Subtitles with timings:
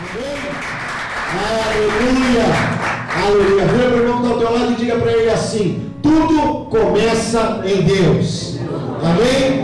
[0.00, 0.54] Aleluia!
[3.26, 3.66] Aleluia!
[3.66, 7.62] Vira o irmão que está ao teu lado e diga para ele assim: tudo começa
[7.64, 8.58] em Deus.
[9.02, 9.60] Amém?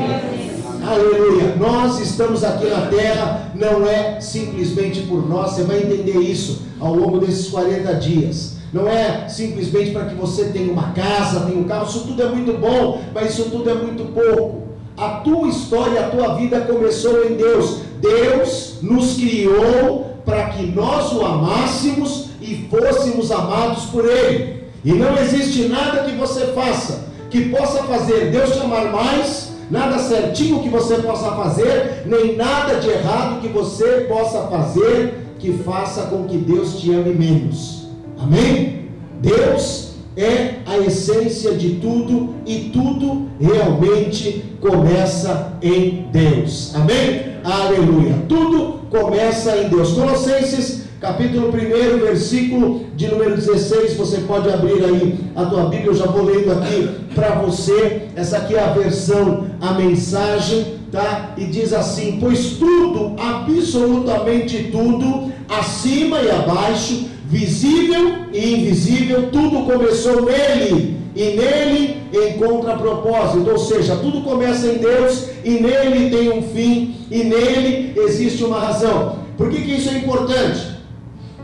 [0.85, 1.55] Aleluia.
[1.57, 6.97] Nós estamos aqui na terra, não é simplesmente por nós, você vai entender isso ao
[6.97, 8.57] longo desses 40 dias.
[8.73, 12.29] Não é simplesmente para que você tenha uma casa, tenha um carro, isso tudo é
[12.29, 14.65] muito bom, mas isso tudo é muito pouco.
[14.97, 17.83] A tua história, a tua vida começou em Deus.
[18.01, 24.65] Deus nos criou para que nós o amássemos e fôssemos amados por Ele.
[24.85, 27.05] E não existe nada que você faça
[27.35, 32.77] que possa fazer Deus te amar mais, nada certinho que você possa fazer, nem nada
[32.77, 37.89] de errado que você possa fazer que faça com que Deus te ame menos.
[38.17, 38.89] Amém?
[39.21, 46.73] Deus é a essência de tudo e tudo realmente começa em Deus.
[46.77, 47.35] Amém?
[47.43, 48.15] Aleluia.
[48.29, 49.93] Tudo começa em Deus.
[49.93, 53.95] Colossenses capítulo 1, versículo de número 16.
[53.95, 58.03] Você pode abrir aí a tua Bíblia, eu já vou lendo aqui para você.
[58.15, 61.35] Essa aqui é a versão, a mensagem, tá?
[61.37, 70.25] E diz assim: Pois tudo, absolutamente tudo, acima e abaixo, visível e invisível, tudo começou
[70.25, 71.04] nele.
[71.15, 76.97] E nele encontra propósito, ou seja, tudo começa em Deus e nele tem um fim,
[77.11, 79.19] e nele existe uma razão.
[79.37, 80.75] Por que, que isso é importante?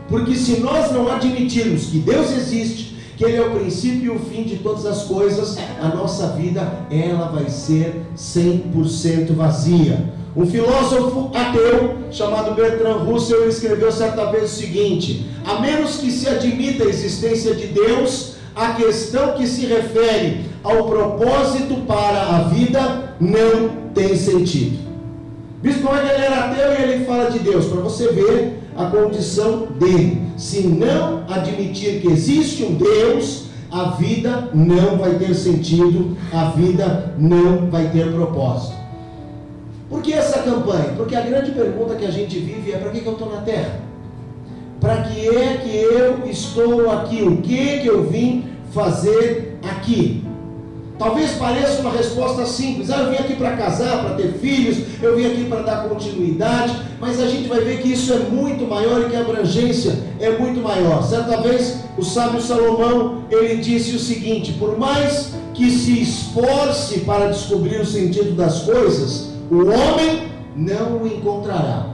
[0.09, 4.19] Porque se nós não admitirmos que Deus existe, que Ele é o princípio e o
[4.19, 10.11] fim de todas as coisas, a nossa vida ela vai ser 100% vazia.
[10.35, 16.27] Um filósofo ateu chamado Bertrand Russell escreveu certa vez o seguinte: a menos que se
[16.27, 23.15] admita a existência de Deus, a questão que se refere ao propósito para a vida
[23.19, 24.79] não tem sentido.
[25.61, 30.23] Bispo ele era ateu e ele fala de Deus, para você ver a condição dele.
[30.37, 37.13] Se não admitir que existe um Deus, a vida não vai ter sentido, a vida
[37.17, 38.75] não vai ter propósito.
[39.89, 40.93] Por que essa campanha?
[40.97, 43.90] Porque a grande pergunta que a gente vive é: para que eu estou na terra?
[44.81, 47.21] Para que é que eu estou aqui?
[47.21, 50.23] O que que eu vim fazer aqui?
[50.97, 52.89] Talvez pareça uma resposta simples.
[52.89, 56.75] Ah, eu vim aqui para casar, para ter filhos, eu vim aqui para dar continuidade,
[56.99, 60.31] mas a gente vai ver que isso é muito maior e que a abrangência é
[60.31, 61.03] muito maior.
[61.03, 67.27] Certa vez, o sábio Salomão, ele disse o seguinte: por mais que se esforce para
[67.27, 70.23] descobrir o sentido das coisas, o homem
[70.55, 71.90] não o encontrará.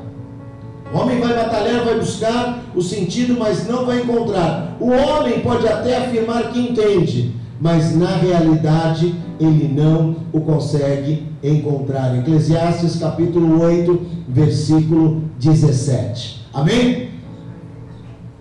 [0.93, 4.77] O homem vai batalhar, vai buscar o sentido, mas não vai encontrar.
[4.79, 12.17] O homem pode até afirmar que entende, mas na realidade ele não o consegue encontrar.
[12.17, 16.47] Eclesiastes capítulo 8, versículo 17.
[16.53, 17.09] Amém?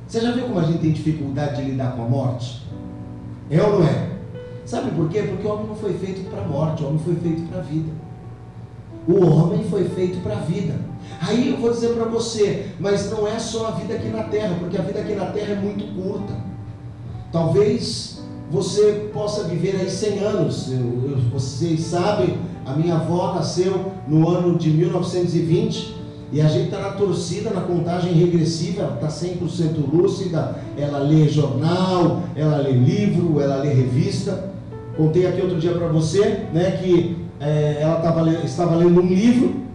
[0.06, 2.62] Você já viu como a gente tem dificuldade de lidar com a morte?
[3.50, 4.08] É ou não é?
[4.64, 5.22] Sabe por quê?
[5.22, 7.62] Porque o homem não foi feito para a morte, o homem foi feito para a
[7.62, 7.90] vida.
[9.08, 10.74] O homem foi feito para a vida.
[11.20, 14.56] Aí eu vou dizer para você, mas não é só a vida aqui na terra,
[14.58, 16.34] porque a vida aqui na terra é muito curta.
[17.32, 20.70] Talvez você possa viver aí 100 anos.
[20.70, 25.96] Eu, eu, vocês sabem, a minha avó nasceu no ano de 1920
[26.32, 31.28] e a gente está na torcida, na contagem regressiva, ela está 100% lúcida, ela lê
[31.28, 34.50] jornal, ela lê livro, ela lê revista.
[34.96, 39.65] Contei aqui outro dia para você né, que é, ela tava, estava lendo um livro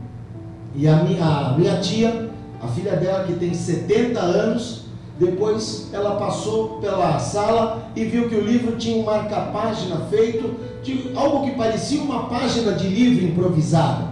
[0.76, 2.30] e a minha, a minha tia,
[2.62, 4.82] a filha dela que tem 70 anos,
[5.20, 11.12] depois ela passou pela sala e viu que o livro tinha um marca-página feito de
[11.16, 14.12] algo que parecia uma página de livro improvisada.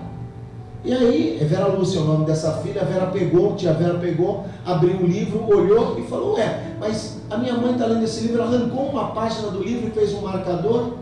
[0.83, 4.45] E aí, é Vera Lúcia o nome dessa filha, a Vera pegou, tia Vera pegou,
[4.65, 8.41] abriu o livro, olhou e falou, ué, mas a minha mãe está lendo esse livro,
[8.41, 10.93] ela arrancou uma página do livro e fez um marcador.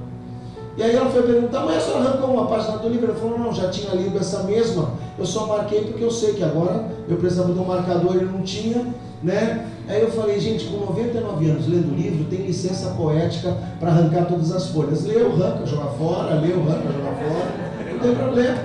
[0.78, 3.08] E aí ela foi perguntar, mas a senhora arrancou uma página do livro?
[3.08, 6.44] Ela falou, não, já tinha lido essa mesma, eu só marquei porque eu sei que
[6.44, 8.86] agora eu precisava de um marcador e não tinha,
[9.24, 9.66] né?
[9.88, 14.52] Aí eu falei, gente, com 99 anos lendo livro, tem licença poética para arrancar todas
[14.52, 15.04] as folhas.
[15.04, 17.94] Leu, arranca, joga fora, leu, arranca, joga fora.
[17.94, 18.58] Não tem problema.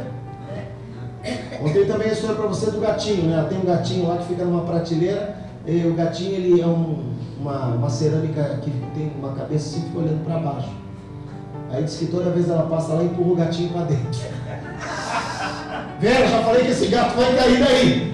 [1.63, 3.47] Contei também a história para você do gatinho, né?
[3.49, 7.69] Tem um gatinho lá que fica numa prateleira, e o gatinho ele é um, uma,
[7.69, 10.82] uma cerâmica que tem uma cabeça sempre olhando para baixo.
[11.73, 14.21] Aí diz que toda vez ela passa lá, empurra o gatinho para dentro.
[15.99, 18.13] Vera, já falei que esse gato vai cair daí.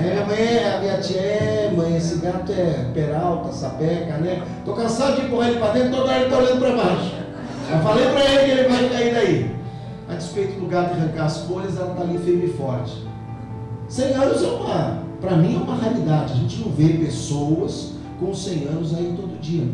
[0.00, 4.42] É, mãe, a minha tia é, mãe, esse gato é peralta, sapeca, né?
[4.64, 7.14] Tô cansado de empurrar ele para dentro, toda hora ele tá olhando para baixo.
[7.68, 9.56] Já falei para ele que ele vai cair daí.
[10.08, 13.08] A despeito do gato arrancar as folhas, ela tá ali firme e forte.
[13.88, 16.32] 100 anos é uma, para mim é uma raridade.
[16.32, 19.64] A gente não vê pessoas com 100 anos aí todo dia.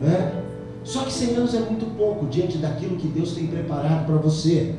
[0.00, 0.45] Né?
[0.86, 4.76] Só que 100 anos é muito pouco diante daquilo que Deus tem preparado para você.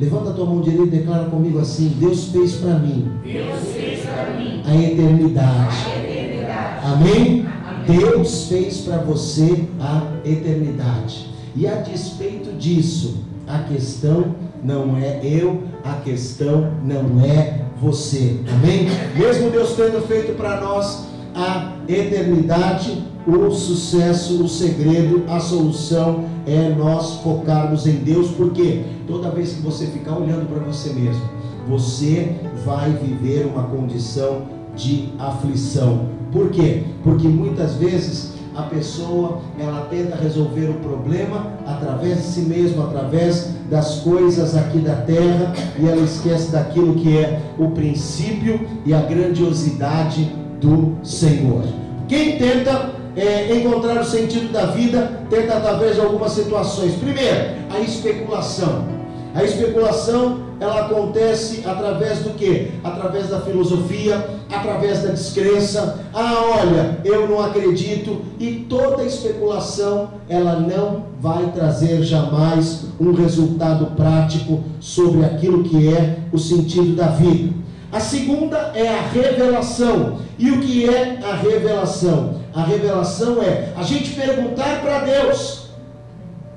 [0.00, 4.74] Levanta a tua mão direita e declara comigo assim: Deus fez para mim, mim a,
[4.74, 5.76] eternidade.
[5.86, 6.86] a eternidade.
[6.86, 7.46] Amém?
[7.68, 7.98] Amém?
[7.98, 11.28] Deus fez para você a eternidade.
[11.54, 18.40] E a despeito disso, a questão não é eu, a questão não é você.
[18.50, 18.86] Amém?
[19.14, 21.04] Mesmo Deus tendo feito para nós
[21.34, 29.30] a eternidade, o sucesso, o segredo, a solução é nós focarmos em Deus, porque toda
[29.30, 31.22] vez que você ficar olhando para você mesmo,
[31.66, 34.42] você vai viver uma condição
[34.76, 36.06] de aflição.
[36.30, 36.82] Por quê?
[37.02, 43.50] Porque muitas vezes a pessoa ela tenta resolver o problema através de si mesma, através
[43.70, 49.00] das coisas aqui da terra, e ela esquece daquilo que é o princípio e a
[49.00, 50.30] grandiosidade
[50.60, 51.64] do Senhor.
[52.06, 56.94] Quem tenta é, encontrar o sentido da vida, tenta através de algumas situações.
[56.94, 58.86] Primeiro, a especulação.
[59.34, 62.70] A especulação ela acontece através do que?
[62.82, 66.00] Através da filosofia, através da descrença.
[66.12, 68.22] Ah, olha, eu não acredito.
[68.38, 76.18] E toda especulação ela não vai trazer jamais um resultado prático sobre aquilo que é
[76.32, 77.52] o sentido da vida.
[77.90, 80.18] A segunda é a revelação.
[80.38, 82.43] E o que é a revelação?
[82.54, 85.64] A revelação é a gente perguntar para Deus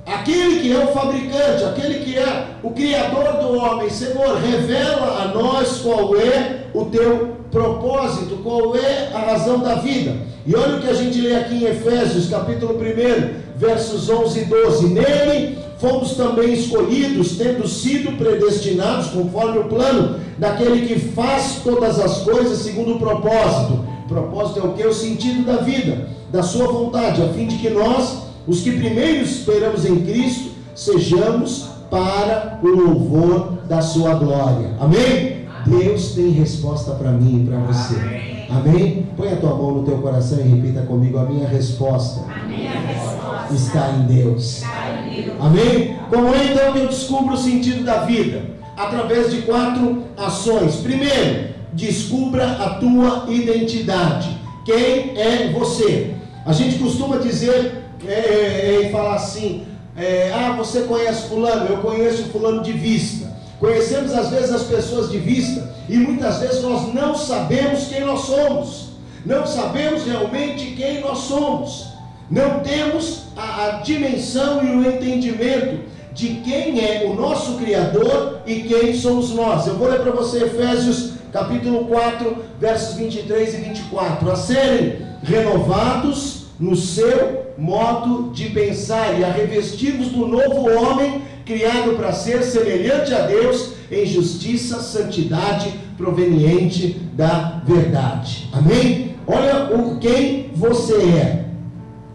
[0.07, 5.27] Aquele que é o fabricante, aquele que é o criador do homem, Senhor, revela a
[5.33, 10.15] nós qual é o teu propósito, qual é a razão da vida.
[10.45, 14.45] E olha o que a gente lê aqui em Efésios, capítulo 1, versos 11 e
[14.45, 14.87] 12.
[14.87, 22.19] Nele fomos também escolhidos, tendo sido predestinados conforme o plano daquele que faz todas as
[22.19, 23.85] coisas segundo o propósito.
[24.07, 24.87] O propósito é o que?
[24.87, 29.23] O sentido da vida, da sua vontade, a fim de que nós os que primeiro
[29.23, 34.69] esperamos em Cristo, sejamos para o louvor da sua glória.
[34.79, 35.45] Amém?
[35.65, 38.47] Deus tem resposta para mim e para você.
[38.49, 39.05] Amém?
[39.17, 42.71] Põe a tua mão no teu coração e repita comigo: a minha resposta, a minha
[42.71, 44.61] resposta está, em Deus.
[44.61, 45.35] está em Deus.
[45.41, 45.97] Amém?
[46.09, 48.43] Como é então que eu descubro o sentido da vida?
[48.77, 50.77] Através de quatro ações.
[50.77, 54.35] Primeiro, descubra a tua identidade.
[54.65, 56.15] Quem é você?
[56.45, 59.65] A gente costuma dizer é, é, é, e falar assim:
[59.95, 63.37] é, ah, você conhece Fulano, eu conheço Fulano de vista.
[63.59, 68.21] Conhecemos às vezes as pessoas de vista e muitas vezes nós não sabemos quem nós
[68.21, 68.89] somos,
[69.25, 71.87] não sabemos realmente quem nós somos,
[72.29, 78.61] não temos a, a dimensão e o entendimento de quem é o nosso Criador e
[78.61, 79.67] quem somos nós.
[79.67, 84.31] Eu vou ler para você Efésios capítulo 4, versos 23 e 24.
[84.31, 91.95] A serem renovados no seu modo de pensar e a revestirmos do novo homem, criado
[91.95, 98.49] para ser semelhante a Deus em justiça, santidade proveniente da verdade.
[98.51, 99.15] Amém?
[99.27, 101.45] Olha o quem você é.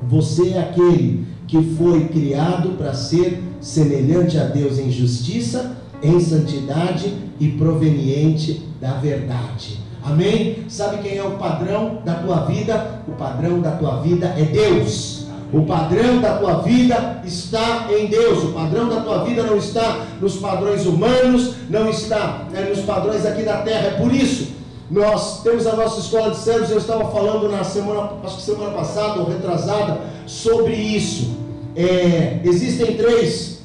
[0.03, 7.15] Você é aquele que foi criado para ser semelhante a Deus em justiça, em santidade
[7.39, 9.79] e proveniente da verdade.
[10.03, 10.65] Amém?
[10.69, 13.01] Sabe quem é o padrão da tua vida?
[13.07, 15.27] O padrão da tua vida é Deus.
[15.53, 18.43] O padrão da tua vida está em Deus.
[18.43, 23.25] O padrão da tua vida não está nos padrões humanos, não está é, nos padrões
[23.25, 23.87] aqui da terra.
[23.87, 24.51] É por isso
[24.91, 26.71] nós temos a nossa escola de servos.
[26.71, 31.37] Eu estava falando na semana, acho que semana passada ou retrasada, sobre isso.
[31.77, 33.61] É, existem três,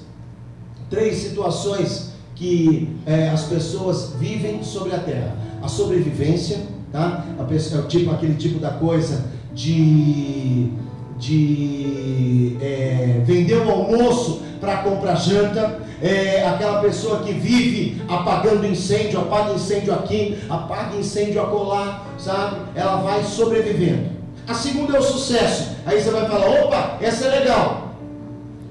[0.92, 6.60] três situações que é, as pessoas vivem sobre a terra: a sobrevivência,
[6.92, 7.26] tá?
[7.40, 10.72] A pessoa, é tipo aquele tipo da coisa de
[11.18, 19.20] de é, vender o almoço para comprar janta, é, aquela pessoa que vive apagando incêndio,
[19.20, 22.58] apaga incêndio aqui, apaga incêndio acolá, sabe?
[22.76, 24.12] Ela vai sobrevivendo.
[24.48, 25.76] A segunda é o sucesso.
[25.86, 27.87] Aí você vai falar: opa, essa é legal.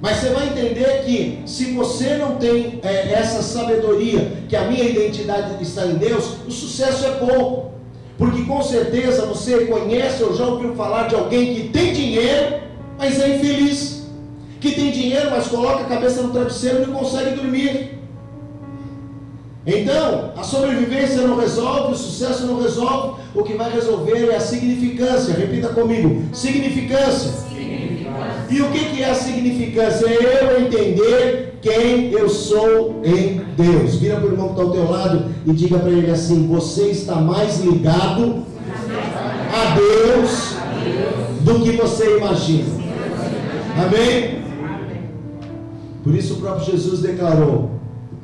[0.06, 4.84] Mas você vai entender que se você não tem é, essa sabedoria, que a minha
[4.84, 7.72] identidade está em Deus, o sucesso é pouco.
[8.16, 12.54] Porque com certeza você conhece ou já ouviu falar de alguém que tem dinheiro,
[12.96, 14.06] mas é infeliz.
[14.60, 17.98] Que tem dinheiro, mas coloca a cabeça no travesseiro e não consegue dormir.
[19.66, 24.40] Então, a sobrevivência não resolve, o sucesso não resolve, o que vai resolver é a
[24.40, 25.34] significância.
[25.34, 27.45] Repita comigo: significância.
[28.48, 30.06] E o que, que é a significância?
[30.06, 33.96] É eu entender quem eu sou em Deus.
[33.96, 36.90] Vira para o irmão que está ao teu lado e diga para ele assim: Você
[36.90, 38.44] está mais ligado
[39.52, 40.56] a Deus
[41.42, 42.68] do que você imagina.
[43.76, 44.42] Amém?
[46.04, 47.70] Por isso o próprio Jesus declarou: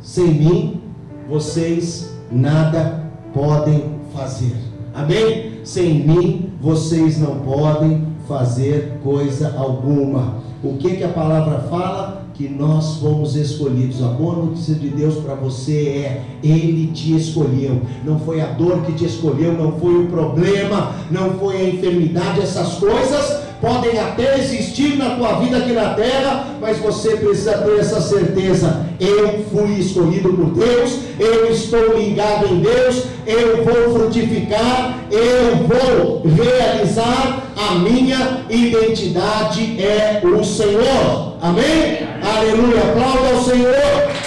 [0.01, 0.81] Sem mim
[1.29, 4.55] vocês nada podem fazer.
[4.95, 5.61] Amém?
[5.65, 10.43] Sem mim vocês não podem fazer coisa alguma.
[10.63, 12.23] O que que a palavra fala?
[12.35, 14.03] Que nós fomos escolhidos.
[14.03, 17.83] A boa notícia de Deus para você é: Ele te escolheu.
[18.05, 22.41] Não foi a dor que te escolheu, não foi o problema, não foi a enfermidade,
[22.41, 27.79] essas coisas podem até existir na tua vida aqui na terra, mas você precisa ter
[27.79, 34.99] essa certeza: eu fui escolhido por Deus, eu estou ligado em Deus, eu vou frutificar,
[35.11, 41.37] eu vou realizar, a minha identidade é o Senhor.
[41.41, 41.99] Amém?
[42.23, 42.81] Aleluia.
[42.81, 43.75] Aplauda ao Senhor,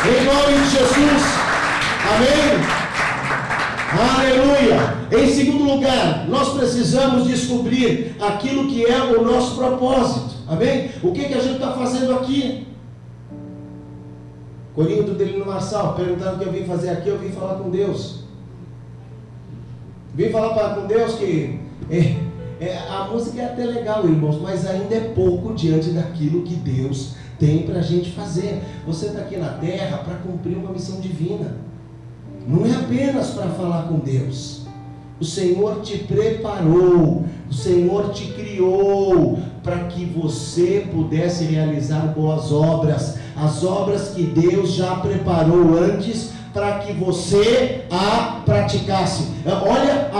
[0.05, 1.45] em nome de Jesus.
[2.13, 2.85] Amém?
[3.97, 4.95] Aleluia!
[5.11, 10.35] Em segundo lugar, nós precisamos descobrir aquilo que é o nosso propósito.
[10.47, 10.91] Amém?
[11.01, 12.67] O que, que a gente está fazendo aqui?
[14.75, 17.69] Corinho do Delino Marçal, perguntando o que eu vim fazer aqui, eu vim falar com
[17.69, 18.25] Deus.
[20.13, 21.59] Vim falar com Deus que
[22.59, 26.55] é, é, a música é até legal, irmãos, mas ainda é pouco diante daquilo que
[26.55, 28.61] Deus tem para a gente fazer.
[28.87, 31.57] Você está aqui na terra para cumprir uma missão divina.
[32.47, 34.65] Não é apenas para falar com Deus.
[35.19, 43.17] O Senhor te preparou, o Senhor te criou para que você pudesse realizar boas obras,
[43.35, 49.27] as obras que Deus já preparou antes para que você a praticasse.
[49.45, 50.14] Olha a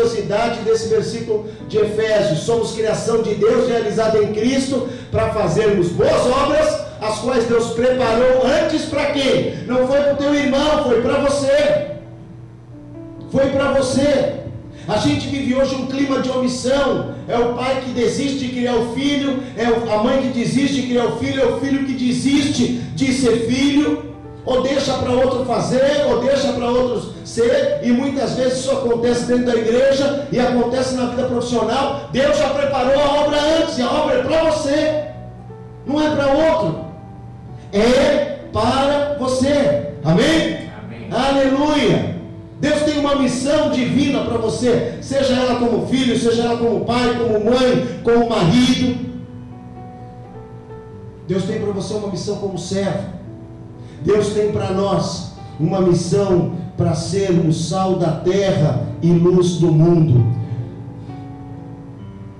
[0.00, 6.26] preciosidade desse versículo de Efésios: somos criação de Deus realizada em Cristo para fazermos boas
[6.26, 9.64] obras as quais Deus preparou antes para quem?
[9.66, 11.86] Não foi para o teu irmão, foi para você.
[13.32, 14.34] Foi para você.
[14.86, 17.14] A gente vive hoje um clima de omissão.
[17.26, 20.88] É o pai que desiste de criar o filho, é a mãe que desiste de
[20.88, 24.09] criar o filho, é o filho que desiste de ser filho,
[24.44, 29.26] ou deixa para outro fazer, ou deixa para outros ser, e muitas vezes isso acontece
[29.26, 32.08] dentro da igreja e acontece na vida profissional.
[32.12, 35.04] Deus já preparou a obra antes, e a obra é para você,
[35.86, 36.90] não é para outro
[37.72, 39.92] é para você.
[40.04, 40.70] Amém?
[40.82, 41.08] Amém?
[41.10, 42.20] Aleluia!
[42.60, 47.16] Deus tem uma missão divina para você, seja ela como filho, seja ela como pai,
[47.16, 49.10] como mãe, como marido.
[51.26, 53.19] Deus tem para você uma missão como servo.
[54.02, 60.24] Deus tem para nós uma missão para sermos sal da terra e luz do mundo.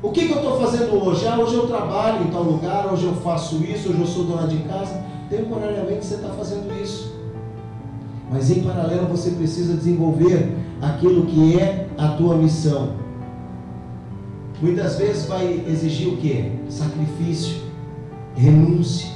[0.02, 1.26] O que, que eu estou fazendo hoje?
[1.26, 4.46] Ah, hoje eu trabalho em tal lugar, hoje eu faço isso, hoje eu sou dona
[4.46, 7.14] de casa temporariamente você está fazendo isso.
[8.30, 12.94] Mas em paralelo você precisa desenvolver aquilo que é a tua missão.
[14.60, 16.52] Muitas vezes vai exigir o que?
[16.68, 17.62] Sacrifício,
[18.34, 19.08] renúncia.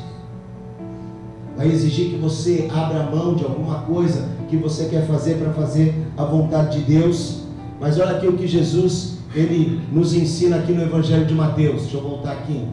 [1.56, 5.94] Vai exigir que você abra mão de alguma coisa que você quer fazer para fazer
[6.16, 7.42] a vontade de Deus.
[7.80, 11.82] Mas olha aqui o que Jesus ele nos ensina aqui no Evangelho de Mateus.
[11.82, 12.64] Deixa eu voltar aqui.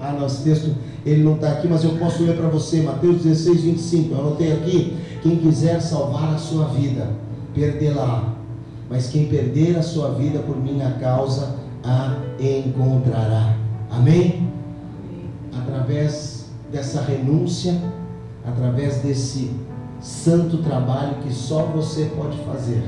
[0.00, 0.74] Ah, nosso texto
[1.04, 4.14] ele não está aqui, mas eu posso ler para você, Mateus 16, 25.
[4.14, 7.10] Eu anotei aqui: quem quiser salvar a sua vida,
[7.54, 8.34] perdê-la.
[8.88, 13.56] Mas quem perder a sua vida por minha causa, a encontrará.
[13.90, 14.48] Amém?
[15.56, 16.35] Através
[16.70, 17.80] dessa renúncia,
[18.44, 19.50] através desse
[20.00, 22.82] santo trabalho que só você pode fazer,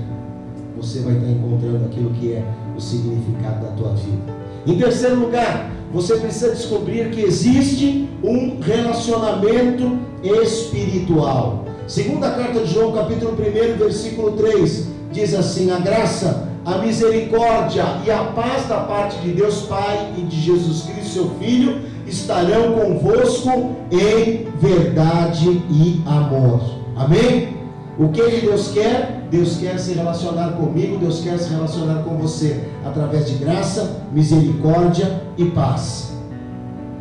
[0.76, 2.44] você vai estar encontrando aquilo que é
[2.76, 4.38] o significado da tua vida.
[4.66, 11.64] Em terceiro lugar, você precisa descobrir que existe um relacionamento espiritual.
[11.86, 18.10] Segunda carta de João, capítulo 1, versículo 3, diz assim: A graça, a misericórdia e
[18.10, 23.76] a paz da parte de Deus Pai e de Jesus Cristo, seu Filho, estarão convosco
[23.90, 26.60] em verdade e amor.
[26.96, 27.56] Amém?
[27.98, 29.26] O que Deus quer?
[29.30, 35.22] Deus quer se relacionar comigo, Deus quer se relacionar com você através de graça, misericórdia
[35.36, 36.16] e paz.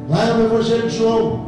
[0.09, 1.45] Lá no Evangelho de João,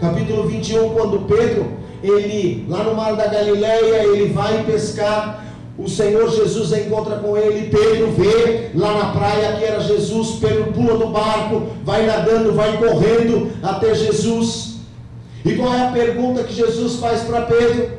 [0.00, 1.66] capítulo 21, quando Pedro,
[2.02, 5.44] ele, lá no mar da Galileia, ele vai pescar,
[5.78, 10.72] o Senhor Jesus encontra com ele, Pedro vê lá na praia que era Jesus, Pedro
[10.72, 14.78] pula do barco, vai nadando, vai correndo até Jesus.
[15.44, 17.90] E qual é a pergunta que Jesus faz para Pedro?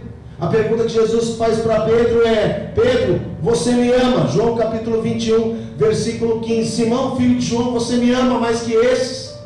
[0.42, 4.28] A pergunta que Jesus faz para Pedro é: Pedro, você me ama?
[4.28, 6.70] João capítulo 21, versículo 15.
[6.70, 9.40] Simão, filho de João, você me ama mais que esses?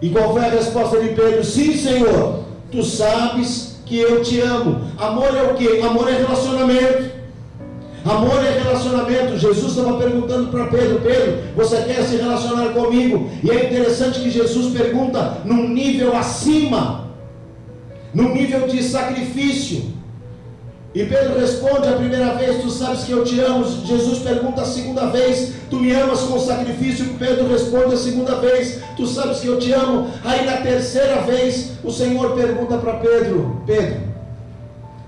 [0.00, 1.42] E qual foi a resposta de Pedro?
[1.42, 4.82] Sim, Senhor, tu sabes que eu te amo.
[4.98, 5.80] Amor é o que?
[5.80, 7.21] Amor é relacionamento.
[8.04, 9.38] Amor é relacionamento.
[9.38, 13.30] Jesus estava perguntando para Pedro: Pedro, você quer se relacionar comigo?
[13.42, 17.08] E é interessante que Jesus pergunta num nível acima,
[18.12, 19.92] num nível de sacrifício.
[20.94, 23.64] E Pedro responde a primeira vez: Tu sabes que eu te amo.
[23.84, 27.06] Jesus pergunta a segunda vez: Tu me amas com sacrifício?
[27.18, 30.08] Pedro responde a segunda vez: Tu sabes que eu te amo.
[30.24, 34.00] Aí na terceira vez, o Senhor pergunta para Pedro: Pedro,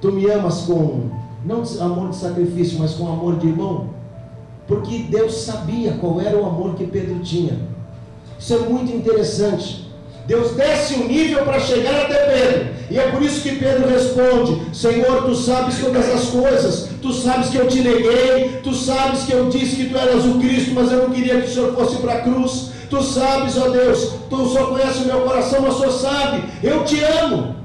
[0.01, 3.91] tu me amas com não amor de sacrifício, mas com amor de irmão?
[4.67, 7.59] Porque Deus sabia qual era o amor que Pedro tinha.
[8.39, 9.85] Isso é muito interessante.
[10.27, 12.75] Deus desce o nível para chegar até Pedro.
[12.91, 16.89] E é por isso que Pedro responde: Senhor, tu sabes todas as coisas.
[17.03, 18.61] Tu sabes que eu te neguei.
[18.63, 21.49] Tu sabes que eu disse que tu eras o Cristo, mas eu não queria que
[21.49, 22.71] o Senhor fosse para a cruz.
[22.89, 26.45] Tu sabes, ó Deus, tu só conhece o meu coração, mas só sabe.
[26.63, 27.64] Eu te amo.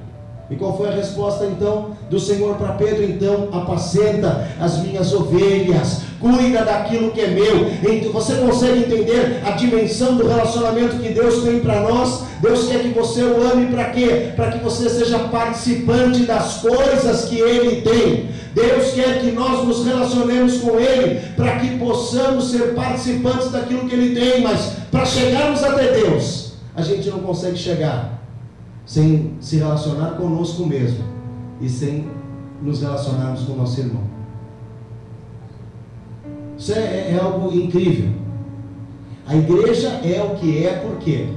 [0.49, 3.03] E qual foi a resposta então do Senhor para Pedro?
[3.03, 7.69] Então, apacenta as minhas ovelhas, cuida daquilo que é meu.
[7.87, 12.23] Então, você consegue entender a dimensão do relacionamento que Deus tem para nós?
[12.41, 14.31] Deus quer que você o ame para quê?
[14.35, 18.29] Para que você seja participante das coisas que Ele tem.
[18.55, 23.93] Deus quer que nós nos relacionemos com Ele para que possamos ser participantes daquilo que
[23.93, 24.41] Ele tem.
[24.41, 28.18] Mas para chegarmos até Deus, a gente não consegue chegar
[28.89, 31.03] sem se relacionar conosco mesmo
[31.61, 32.07] e sem
[32.59, 34.01] nos relacionarmos com o nosso irmão.
[36.57, 38.09] Isso é, é, algo incrível.
[39.27, 41.27] A igreja é o que é, por quê?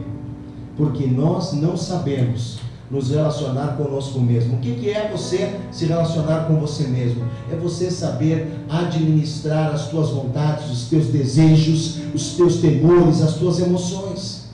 [0.78, 2.58] Porque nós não sabemos
[2.90, 4.56] nos relacionar conosco mesmo.
[4.56, 7.22] O que, que é você se relacionar com você mesmo?
[7.52, 13.60] É você saber administrar as tuas vontades, os teus desejos, os teus temores, as tuas
[13.60, 14.46] emoções.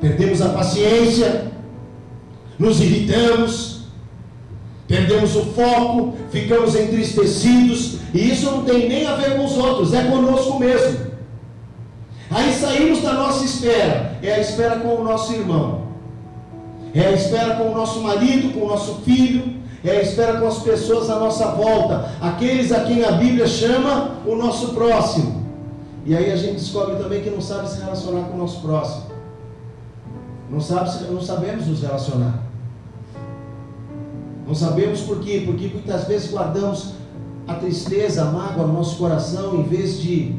[0.00, 1.54] Perdemos a paciência,
[2.58, 3.80] nos irritamos,
[4.86, 9.92] perdemos o foco, ficamos entristecidos, e isso não tem nem a ver com os outros,
[9.92, 11.06] é conosco mesmo.
[12.30, 15.86] Aí saímos da nossa espera, é a espera com o nosso irmão,
[16.94, 20.46] é a espera com o nosso marido, com o nosso filho, é a espera com
[20.46, 25.46] as pessoas à nossa volta, aqueles a quem a Bíblia chama o nosso próximo.
[26.04, 29.15] E aí a gente descobre também que não sabe se relacionar com o nosso próximo.
[30.50, 32.42] Não, sabe, não sabemos nos relacionar.
[34.46, 35.42] Não sabemos por quê?
[35.44, 36.92] Porque muitas vezes guardamos
[37.48, 40.36] a tristeza, a mágoa no nosso coração, em vez de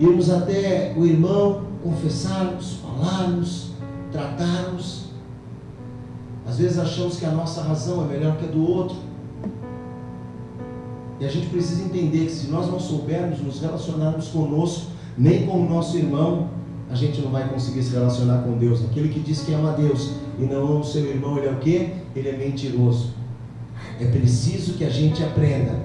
[0.00, 3.72] irmos até o irmão, confessarmos, falarmos,
[4.10, 5.04] tratarmos.
[6.46, 8.96] Às vezes achamos que a nossa razão é melhor que a do outro.
[11.20, 15.64] E a gente precisa entender que se nós não soubermos nos relacionarmos conosco, nem com
[15.64, 16.48] o nosso irmão,
[16.90, 18.84] a gente não vai conseguir se relacionar com Deus.
[18.84, 21.56] Aquele que diz que ama Deus e não ama o seu irmão, ele é o
[21.56, 21.90] quê?
[22.14, 23.14] Ele é mentiroso.
[24.00, 25.80] É preciso que a gente aprenda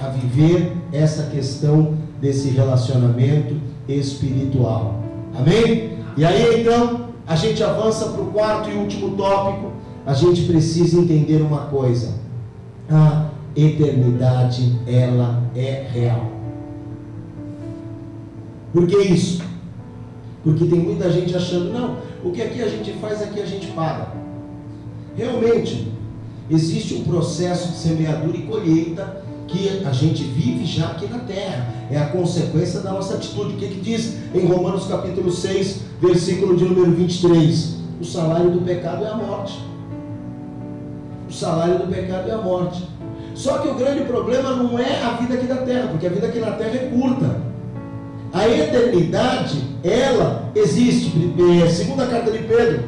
[0.00, 3.56] a viver essa questão desse relacionamento
[3.88, 5.02] espiritual.
[5.34, 5.98] Amém?
[6.16, 9.72] E aí então, a gente avança para o quarto e último tópico.
[10.04, 12.14] A gente precisa entender uma coisa:
[12.90, 16.26] a eternidade, ela é real.
[18.72, 19.42] Por que isso?
[20.42, 23.66] Porque tem muita gente achando, não, o que aqui a gente faz, aqui a gente
[23.68, 24.08] paga.
[25.16, 25.92] Realmente,
[26.50, 31.74] existe um processo de semeadura e colheita que a gente vive já aqui na terra.
[31.90, 33.54] É a consequência da nossa atitude.
[33.54, 37.78] O que, que diz em Romanos capítulo 6, versículo de número 23?
[38.00, 39.58] O salário do pecado é a morte.
[41.28, 42.86] O salário do pecado é a morte.
[43.34, 46.26] Só que o grande problema não é a vida aqui da terra, porque a vida
[46.26, 47.40] aqui na terra é curta.
[48.32, 51.12] A eternidade, ela existe.
[51.64, 52.84] É, segunda carta de Pedro,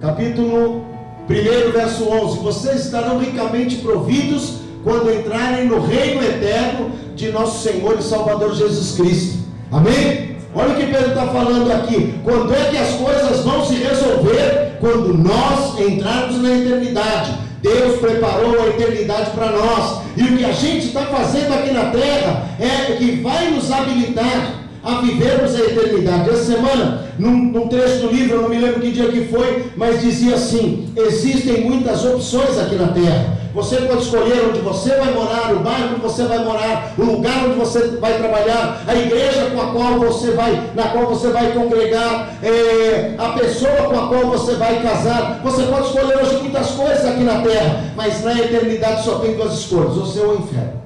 [0.00, 0.84] capítulo
[1.28, 7.98] 1, verso 11: Vocês estarão ricamente providos quando entrarem no reino eterno de nosso Senhor
[7.98, 9.38] e Salvador Jesus Cristo.
[9.70, 10.36] Amém?
[10.54, 12.14] Olha o que Pedro está falando aqui.
[12.24, 14.78] Quando é que as coisas vão se resolver?
[14.80, 17.38] Quando nós entrarmos na eternidade.
[17.62, 20.00] Deus preparou a eternidade para nós.
[20.16, 24.59] E o que a gente está fazendo aqui na terra é que vai nos habilitar
[24.82, 26.30] a vivermos a eternidade.
[26.30, 29.70] Essa semana, num, num, trecho do livro, eu não me lembro que dia que foi,
[29.76, 33.40] mas dizia assim: existem muitas opções aqui na terra.
[33.52, 37.46] Você pode escolher onde você vai morar, o bairro onde você vai morar, o lugar
[37.46, 41.50] onde você vai trabalhar, a igreja com a qual você vai, na qual você vai
[41.50, 45.40] congregar, é, a pessoa com a qual você vai casar.
[45.42, 49.52] Você pode escolher hoje muitas coisas aqui na terra, mas na eternidade só tem duas
[49.54, 50.80] escolhas: o céu ou o inferno.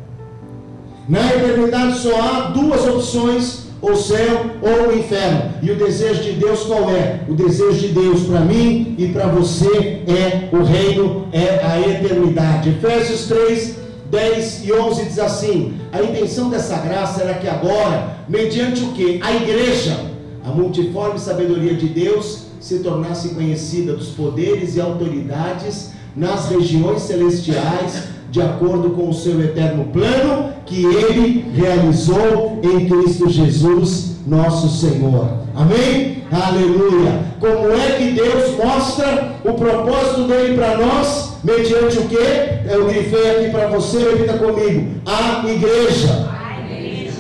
[1.07, 5.53] Na eternidade só há duas opções ou céu, ou o inferno.
[5.63, 7.21] E o desejo de Deus qual é?
[7.29, 12.71] O desejo de Deus para mim e para você é o reino, é a eternidade.
[12.71, 13.77] Efésios 3,
[14.11, 19.21] 10 e 11 diz assim: A intenção dessa graça era que agora, mediante o que?
[19.23, 19.99] A igreja,
[20.45, 28.14] a multiforme sabedoria de Deus, se tornasse conhecida dos poderes e autoridades nas regiões celestiais,
[28.35, 35.39] de acordo com o seu eterno plano que ele realizou em Cristo Jesus, nosso Senhor.
[35.55, 36.25] Amém?
[36.33, 37.21] Aleluia.
[37.39, 41.35] Como é que Deus mostra o propósito dele para nós?
[41.45, 42.73] Mediante o que?
[42.73, 45.01] Eu grifei aqui para você, repita comigo.
[45.07, 46.29] A igreja.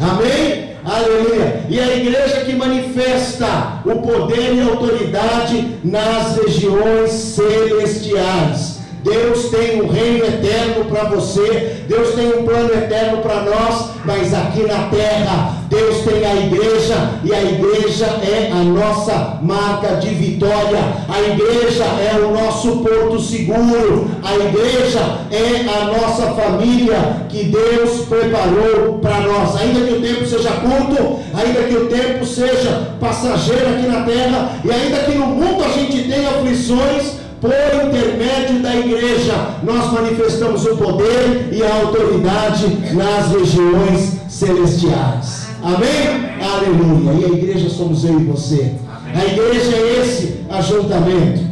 [0.00, 0.70] Amém?
[0.84, 1.60] Aleluia.
[1.68, 8.73] E a igreja que manifesta o poder e autoridade nas regiões celestiais.
[9.04, 14.32] Deus tem um reino eterno para você, Deus tem um plano eterno para nós, mas
[14.32, 20.08] aqui na terra, Deus tem a igreja e a igreja é a nossa marca de
[20.08, 27.44] vitória, a igreja é o nosso porto seguro, a igreja é a nossa família que
[27.44, 29.60] Deus preparou para nós.
[29.60, 34.52] Ainda que o tempo seja curto, ainda que o tempo seja passageiro aqui na terra,
[34.64, 37.52] e ainda que no mundo a gente tenha aflições, por
[37.86, 45.48] intermédio da igreja, nós manifestamos o poder e a autoridade nas regiões celestiais.
[45.62, 46.40] Amém?
[46.42, 47.12] Aleluia.
[47.20, 48.74] E a igreja somos eu e você.
[49.14, 51.42] A igreja é esse ajuntamento.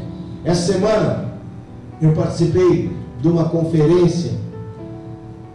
[0.46, 1.34] Essa semana
[2.00, 4.32] eu participei de uma conferência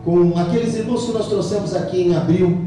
[0.05, 2.59] com aqueles irmãos que nós trouxemos aqui em abril.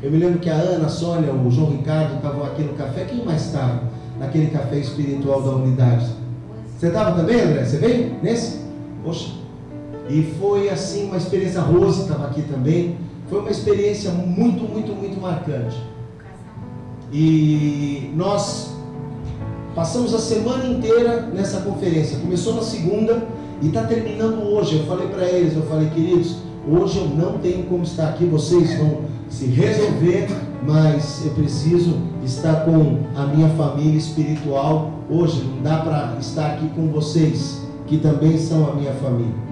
[0.00, 3.04] Eu me lembro que a Ana, a Sônia, o João Ricardo estavam aqui no café.
[3.04, 3.82] Quem mais estava
[4.20, 6.27] naquele café espiritual da unidade?
[6.78, 7.64] Você estava também, André?
[7.64, 8.60] Você veio nesse?
[9.02, 9.32] Poxa.
[10.08, 11.60] E foi assim uma experiência.
[11.60, 12.96] Rose estava aqui também.
[13.28, 15.76] Foi uma experiência muito, muito, muito marcante.
[17.12, 18.76] E nós
[19.74, 22.20] passamos a semana inteira nessa conferência.
[22.20, 23.26] Começou na segunda
[23.60, 24.78] e está terminando hoje.
[24.78, 26.36] Eu falei para eles, eu falei, queridos,
[26.70, 28.24] hoje eu não tenho como estar aqui.
[28.24, 30.28] Vocês vão se resolver
[30.66, 35.44] mas eu preciso estar com a minha família espiritual hoje.
[35.44, 39.48] Não dá para estar aqui com vocês, que também são a minha família.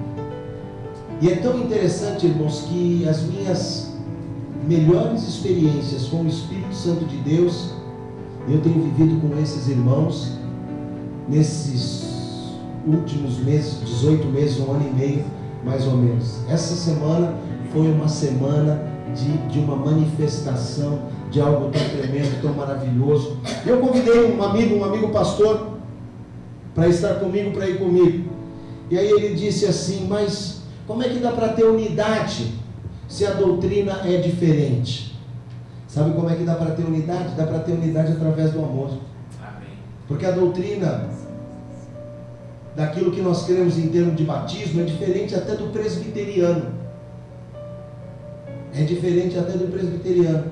[1.21, 3.95] E é tão interessante, irmãos, que as minhas
[4.67, 7.71] melhores experiências com o Espírito Santo de Deus,
[8.49, 10.33] eu tenho vivido com esses irmãos
[11.29, 12.05] nesses
[12.87, 15.25] últimos meses, 18 meses, um ano e meio,
[15.65, 16.41] mais ou menos.
[16.49, 17.35] Essa semana
[17.73, 23.39] foi uma semana de, de uma manifestação de algo tão tremendo, tão maravilhoso.
[23.65, 25.77] Eu convidei um amigo, um amigo pastor,
[26.75, 28.31] para estar comigo, para ir comigo.
[28.91, 32.55] E aí ele disse assim: Mas como é que dá para ter unidade
[33.09, 35.17] se a doutrina é diferente?
[35.89, 37.35] Sabe como é que dá para ter unidade?
[37.37, 38.91] Dá para ter unidade através do amor.
[39.41, 39.79] Amém.
[40.07, 41.09] Porque a doutrina
[42.77, 46.76] daquilo que nós cremos em termos de batismo é diferente até do presbiteriano.
[48.77, 50.45] É diferente até do presbiteriano.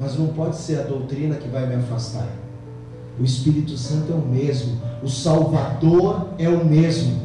[0.00, 2.28] Mas não pode ser a doutrina que vai me afastar.
[3.20, 4.80] O Espírito Santo é o mesmo.
[5.00, 7.22] O Salvador é o mesmo.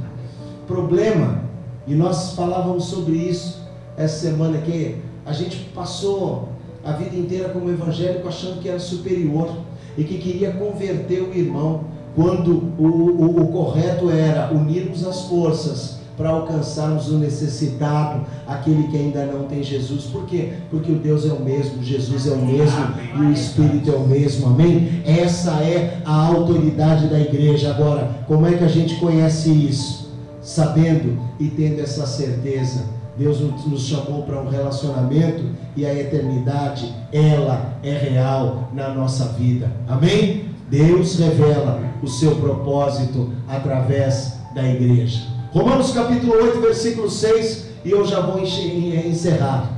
[0.68, 1.44] Problema,
[1.88, 3.60] e nós falávamos sobre isso
[3.98, 6.50] essa semana que a gente passou
[6.84, 9.50] a vida inteira como evangélico achando que era superior
[9.98, 16.01] e que queria converter o irmão, quando o, o, o correto era unirmos as forças
[16.18, 20.06] para alcançarmos o necessitado, aquele que ainda não tem Jesus.
[20.06, 20.54] Por quê?
[20.70, 24.08] Porque o Deus é o mesmo, Jesus é o mesmo e o Espírito é o
[24.08, 24.48] mesmo.
[24.48, 25.02] Amém?
[25.06, 27.72] Essa é a autoridade da igreja.
[27.72, 30.12] Agora, como é que a gente conhece isso?
[30.42, 32.84] Sabendo e tendo essa certeza.
[33.18, 35.44] Deus nos chamou para um relacionamento
[35.76, 39.72] e a eternidade, ela é real na nossa vida.
[39.88, 40.46] Amém?
[40.70, 45.22] Deus revela o seu propósito através da igreja.
[45.52, 49.70] Romanos capítulo 8, versículo 6, e eu já vou encerrar.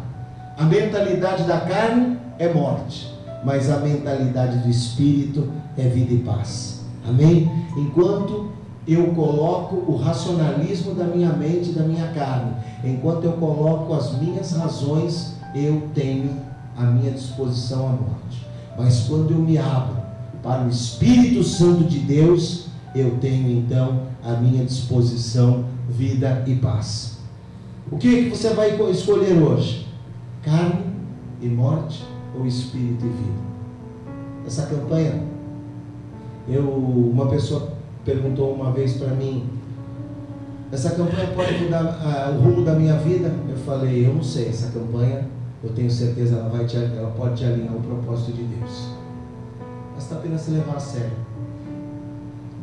[0.55, 3.11] A mentalidade da carne é morte,
[3.43, 6.81] mas a mentalidade do espírito é vida e paz.
[7.09, 7.51] Amém?
[7.75, 8.51] Enquanto
[8.87, 12.51] eu coloco o racionalismo da minha mente da minha carne,
[12.83, 16.39] enquanto eu coloco as minhas razões, eu tenho
[16.77, 18.45] a minha disposição à morte.
[18.77, 19.97] Mas quando eu me abro
[20.43, 27.17] para o Espírito Santo de Deus, eu tenho então à minha disposição vida e paz.
[27.91, 29.87] O que, que você vai escolher hoje?
[30.41, 30.85] Carne
[31.41, 32.03] e morte
[32.37, 33.43] ou espírito e vida?
[34.45, 35.23] Essa campanha,
[36.47, 39.49] eu, uma pessoa perguntou uma vez para mim,
[40.71, 43.31] essa campanha pode mudar o rumo da minha vida?
[43.47, 45.27] Eu falei, eu não sei, essa campanha
[45.63, 48.89] eu tenho certeza ela vai te, ela pode te alinhar ao propósito de Deus.
[49.95, 51.11] Basta apenas se levar a sério.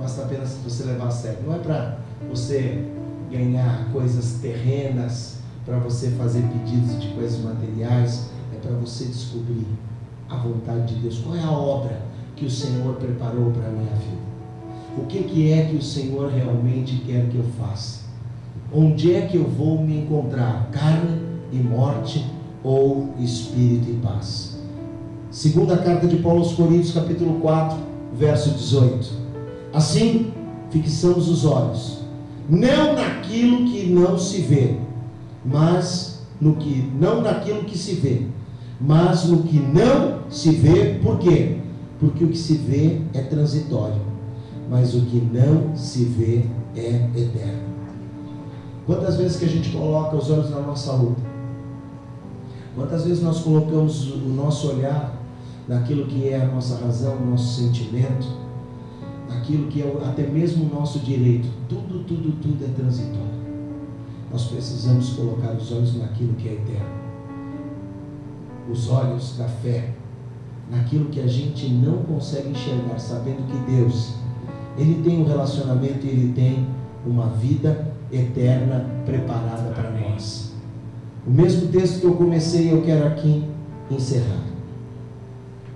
[0.01, 1.41] Basta apenas você levar a sério.
[1.47, 2.85] Não é para você
[3.31, 9.67] ganhar coisas terrenas, para você fazer pedidos de coisas materiais, é para você descobrir
[10.29, 11.19] a vontade de Deus.
[11.19, 12.01] Qual é a obra
[12.35, 14.31] que o Senhor preparou para a minha vida?
[14.97, 18.01] O que, que é que o Senhor realmente quer que eu faça?
[18.73, 20.69] Onde é que eu vou me encontrar?
[20.73, 21.21] Carne
[21.53, 22.25] e morte
[22.65, 24.59] ou espírito e paz?
[25.31, 27.79] Segunda carta de Paulo aos Coríntios, capítulo 4,
[28.15, 29.20] verso 18.
[29.73, 30.33] Assim,
[30.71, 32.01] fixamos os olhos,
[32.49, 34.77] não naquilo que não se vê,
[35.45, 38.27] mas no que não naquilo que se vê,
[38.81, 41.59] mas no que não se vê, por quê?
[42.01, 44.01] Porque o que se vê é transitório,
[44.69, 47.71] mas o que não se vê é eterno.
[48.87, 51.21] Quantas vezes que a gente coloca os olhos na nossa luta?
[52.75, 55.15] Quantas vezes nós colocamos o nosso olhar
[55.69, 58.27] naquilo que é a nossa razão, o nosso sentimento,
[59.41, 61.49] naquilo que é até mesmo o nosso direito?
[61.69, 63.41] Tudo, tudo, tudo é transitório.
[64.31, 67.01] Nós precisamos colocar os olhos naquilo que é eterno.
[68.71, 69.95] Os olhos da fé,
[70.71, 74.15] naquilo que a gente não consegue enxergar, sabendo que Deus,
[74.77, 76.67] Ele tem um relacionamento e Ele tem
[77.05, 80.53] uma vida eterna preparada para nós.
[81.27, 83.45] O mesmo texto que eu comecei, eu quero aqui
[83.91, 84.45] encerrar.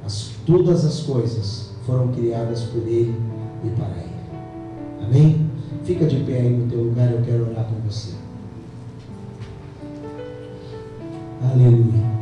[0.04, 3.33] As, todas as coisas foram criadas por Ele
[3.64, 5.06] e para Ele.
[5.06, 5.50] Amém?
[5.84, 8.14] Fica de pé aí no teu lugar, eu quero orar com você.
[11.52, 12.14] Aleluia.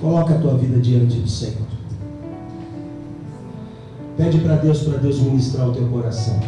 [0.00, 1.66] Coloca a tua vida diante do Senhor.
[4.16, 6.38] Pede para Deus, para Deus ministrar o teu coração.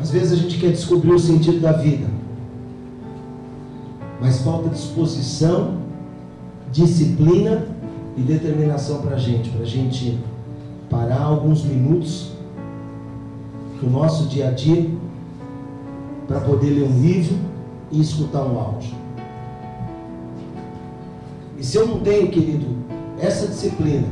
[0.00, 2.06] Às vezes a gente quer descobrir o sentido da vida,
[4.20, 5.78] mas falta disposição,
[6.72, 7.71] disciplina
[8.16, 10.18] e determinação para a gente, para a gente
[10.90, 12.32] parar alguns minutos
[13.80, 14.90] do nosso dia a dia
[16.28, 17.36] para poder ler um livro
[17.90, 18.94] e escutar um áudio.
[21.58, 22.66] E se eu não tenho, querido,
[23.18, 24.08] essa disciplina,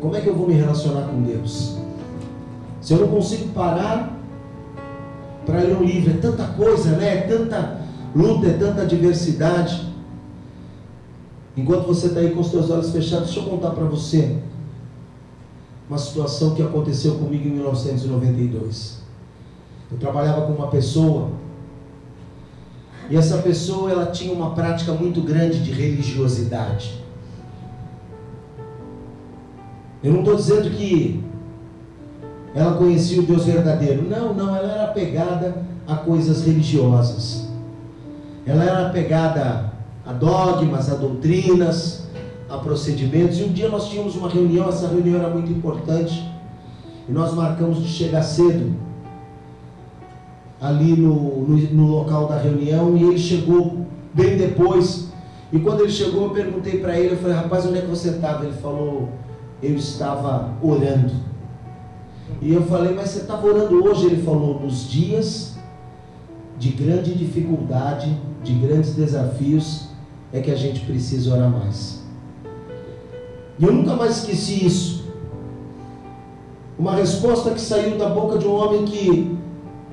[0.00, 1.78] como é que eu vou me relacionar com Deus?
[2.80, 4.12] Se eu não consigo parar
[5.44, 6.10] para ler um livro.
[6.10, 7.18] É tanta coisa, né?
[7.18, 7.80] É tanta
[8.14, 9.91] luta, é tanta adversidade.
[11.56, 14.38] Enquanto você está aí com os seus olhos fechados, deixa eu contar para você
[15.88, 19.02] uma situação que aconteceu comigo em 1992.
[19.90, 21.32] Eu trabalhava com uma pessoa
[23.10, 27.02] e essa pessoa ela tinha uma prática muito grande de religiosidade.
[30.02, 31.22] Eu não estou dizendo que
[32.54, 34.02] ela conhecia o Deus verdadeiro.
[34.08, 37.48] Não, não, ela era apegada a coisas religiosas.
[38.46, 39.71] Ela era apegada
[40.04, 42.06] a dogmas, a doutrinas,
[42.48, 43.38] a procedimentos.
[43.38, 46.30] E um dia nós tínhamos uma reunião, essa reunião era muito importante.
[47.08, 48.74] E nós marcamos de chegar cedo
[50.60, 52.96] ali no, no, no local da reunião.
[52.96, 55.08] E ele chegou bem depois.
[55.52, 58.10] E quando ele chegou, eu perguntei para ele, eu falei, rapaz, onde é que você
[58.10, 58.44] estava?
[58.44, 59.08] Ele falou,
[59.62, 61.12] eu estava orando.
[62.40, 64.06] E eu falei, mas você estava orando hoje?
[64.06, 65.56] Ele falou, nos dias
[66.58, 69.88] de grande dificuldade, de grandes desafios,
[70.32, 72.02] é que a gente precisa orar mais.
[73.58, 75.04] E eu nunca mais esqueci isso.
[76.78, 79.36] Uma resposta que saiu da boca de um homem que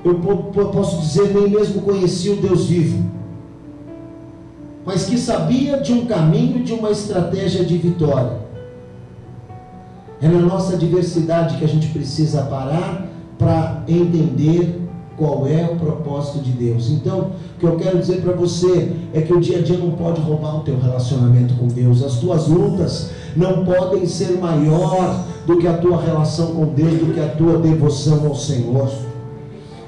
[0.02, 3.04] eu posso dizer nem mesmo conhecia o Deus vivo,
[4.84, 8.40] mas que sabia de um caminho, de uma estratégia de vitória.
[10.22, 13.06] É na nossa diversidade que a gente precisa parar
[13.38, 14.79] para entender
[15.20, 16.88] qual é o propósito de Deus.
[16.88, 19.90] Então, o que eu quero dizer para você é que o dia a dia não
[19.90, 22.02] pode roubar o teu relacionamento com Deus.
[22.02, 27.12] As tuas lutas não podem ser maior do que a tua relação com Deus, do
[27.12, 28.90] que a tua devoção ao Senhor.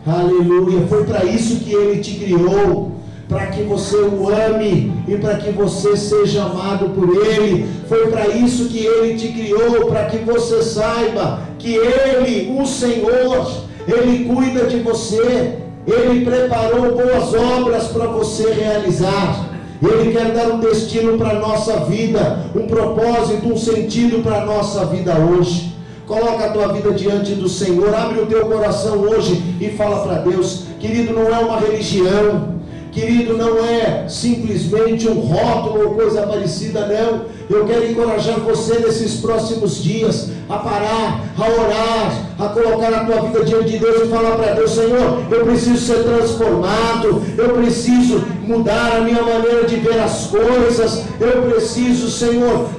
[0.06, 0.86] Aleluia.
[0.86, 2.92] Foi para isso que ele te criou
[3.26, 7.66] para que você o ame e para que você seja amado por Ele.
[7.88, 13.50] Foi para isso que Ele te criou, para que você saiba que Ele, o Senhor,
[13.86, 19.50] Ele cuida de você, Ele preparou boas obras para você realizar.
[19.82, 24.46] Ele quer dar um destino para a nossa vida, um propósito, um sentido para a
[24.46, 25.72] nossa vida hoje.
[26.06, 30.18] Coloca a tua vida diante do Senhor, abre o teu coração hoje e fala para
[30.18, 32.56] Deus, querido, não é uma religião,
[32.92, 37.22] querido, não é simplesmente um rótulo ou coisa parecida, não.
[37.52, 43.22] Eu quero encorajar você nesses próximos dias a parar, a orar, a colocar a tua
[43.22, 48.24] vida diante de Deus e falar para Deus: Senhor, eu preciso ser transformado, eu preciso
[48.42, 52.70] mudar a minha maneira de ver as coisas, eu preciso, Senhor,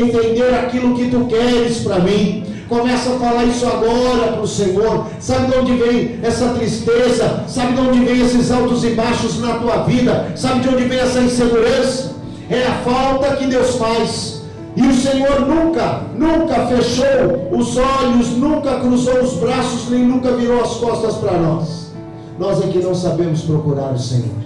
[0.00, 2.44] entender aquilo que tu queres para mim.
[2.70, 5.06] Começa a falar isso agora para o Senhor.
[5.20, 7.44] Sabe de onde vem essa tristeza?
[7.46, 10.32] Sabe de onde vem esses altos e baixos na tua vida?
[10.34, 12.15] Sabe de onde vem essa insegurança?
[12.48, 14.42] É a falta que Deus faz.
[14.76, 20.60] E o Senhor nunca, nunca fechou os olhos, nunca cruzou os braços, nem nunca virou
[20.60, 21.92] as costas para nós.
[22.38, 24.36] Nós é que não sabemos procurar o Senhor.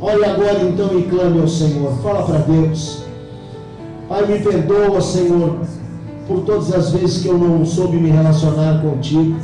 [0.00, 1.92] Olhe agora então e clame ao Senhor.
[2.02, 3.02] Fala para Deus.
[4.08, 5.58] Pai, me perdoa, Senhor,
[6.26, 9.36] por todas as vezes que eu não soube me relacionar contigo.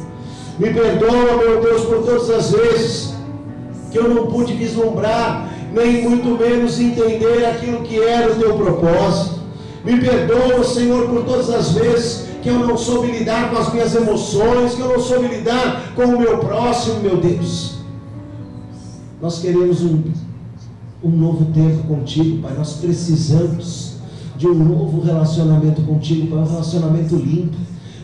[0.58, 3.14] Me perdoa, meu Deus, por todas as vezes
[3.90, 9.40] que eu não pude vislumbrar, nem muito menos entender aquilo que era o teu propósito.
[9.84, 13.94] Me perdoa, Senhor, por todas as vezes que eu não soube lidar com as minhas
[13.94, 17.78] emoções, que eu não soube lidar com o meu próximo, meu Deus.
[19.20, 20.02] Nós queremos um,
[21.02, 22.52] um novo tempo contigo, Pai.
[22.56, 23.94] Nós precisamos
[24.36, 27.56] de um novo relacionamento contigo, Pai, um relacionamento limpo,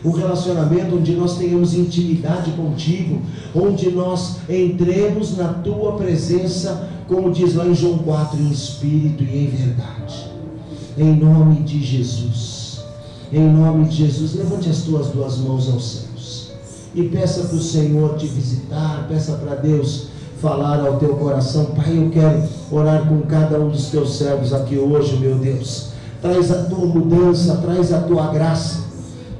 [0.03, 3.21] um relacionamento onde nós tenhamos intimidade contigo,
[3.55, 9.45] onde nós entremos na tua presença, como diz lá em João 4, em espírito e
[9.45, 10.31] em verdade.
[10.97, 12.81] Em nome de Jesus.
[13.31, 16.51] Em nome de Jesus, levante as tuas duas mãos aos céus
[16.93, 20.07] e peça para o Senhor te visitar, peça para Deus
[20.41, 21.65] falar ao teu coração.
[21.67, 26.51] Pai, eu quero orar com cada um dos teus servos aqui hoje, meu Deus traz
[26.51, 28.90] a tua mudança, traz a tua graça.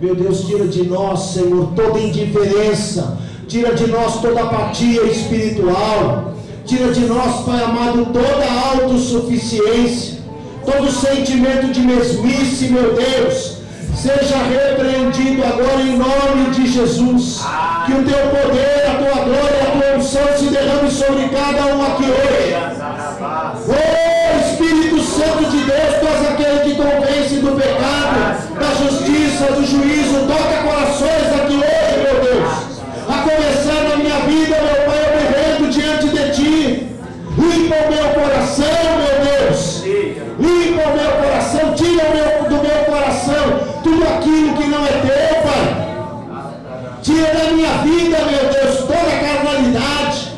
[0.02, 6.34] Meu Deus, tira de nós, Senhor, toda indiferença, tira de nós toda apatia espiritual,
[6.66, 10.18] tira de nós, Pai amado, toda autossuficiência,
[10.66, 13.58] todo sentimento de mesmice, meu Deus,
[13.96, 17.40] seja repreendido agora em nome de Jesus.
[17.86, 18.81] Que o teu poder,
[29.42, 30.28] justiça, do juízo.
[30.28, 32.50] Toca corações aqui hoje, meu Deus.
[33.10, 36.88] A começar na minha vida, meu Pai, eu me rendo diante de ti.
[37.38, 38.66] Limpa o meu coração,
[38.98, 39.84] meu Deus.
[40.40, 45.42] Limpa o meu coração, tira meu, do meu coração tudo aquilo que não é teu,
[45.42, 45.66] Pai.
[47.02, 50.32] Tira da minha vida, meu Deus, toda carnalidade,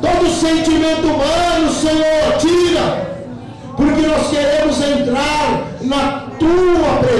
[0.00, 2.15] todo sentimento humano, Senhor,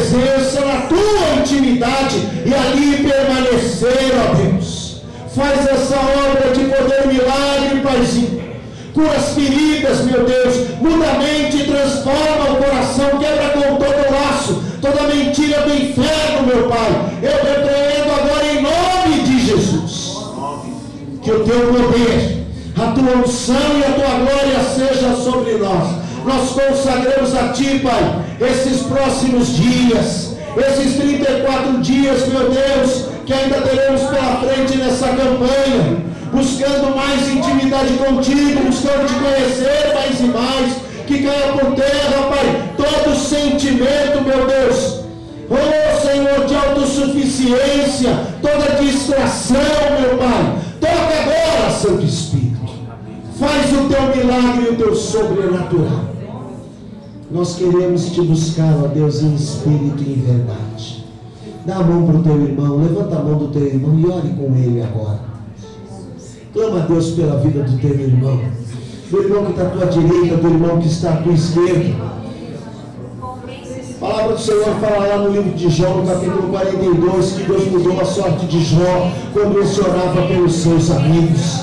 [0.07, 5.03] presença, na tua intimidade e ali permanecer, ó Deus.
[5.35, 8.47] Faz essa obra de poder milagre, Paizinho.
[8.95, 10.71] Cura as feridas, meu Deus.
[10.81, 16.47] Muda a mente, transforma o coração, quebra com todo o laço, toda mentira do inferno,
[16.47, 17.11] meu Pai.
[17.23, 20.17] Eu repreendo agora em nome de Jesus.
[21.23, 22.47] Que o teu poder,
[22.79, 28.26] a tua unção e a tua glória seja sobre nós nós consagramos a Ti, Pai,
[28.41, 36.05] esses próximos dias, esses 34 dias, meu Deus, que ainda teremos pela frente nessa campanha,
[36.33, 42.73] buscando mais intimidade contigo, buscando te conhecer mais e mais, que caia por terra, Pai,
[42.77, 45.01] todo sentimento, meu Deus,
[45.49, 49.57] oh Senhor, de autossuficiência, toda distração,
[50.01, 52.57] meu Pai, toca agora, Santo Espírito,
[53.39, 56.16] faz o teu milagre e o teu sobrenatural.
[57.29, 61.05] Nós queremos te buscar, ó Deus, em espírito e em verdade.
[61.65, 64.29] Dá a mão para o teu irmão, levanta a mão do teu irmão e ore
[64.29, 65.19] com ele agora.
[66.53, 68.41] Clama a Deus pela vida do teu irmão.
[69.11, 71.95] Do irmão que está à tua direita, do irmão que está à tua esquerda.
[73.97, 77.67] A palavra do Senhor fala lá no livro de Jó, no capítulo 42, que Deus
[77.67, 81.61] mudou a sorte de Jó quando ele orava pelos seus amigos.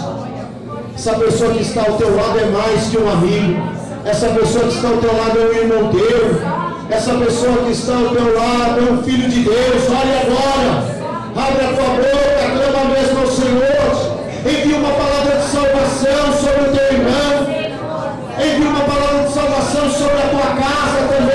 [0.94, 3.83] Essa pessoa que está ao teu lado é mais que um amigo.
[4.06, 6.42] Essa pessoa que está ao teu lado é um irmão teu.
[6.90, 9.84] Essa pessoa que está ao teu lado é um filho de Deus.
[9.88, 10.94] Olha agora.
[11.36, 14.24] Abre a tua boca, clama mesmo ao Senhor.
[14.46, 17.34] Envia uma palavra de salvação sobre o teu irmão.
[18.38, 21.33] Envia uma palavra de salvação sobre a tua casa também,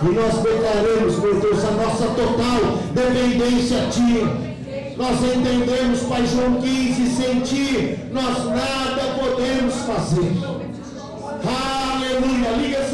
[0.00, 4.48] E nós declaramos, meu Deus, a nossa total dependência a Ti.
[4.96, 10.32] Nós entendemos, Pai João 15, sem Ti nós nada podemos fazer.
[11.44, 12.50] Aleluia.
[12.56, 12.84] Liga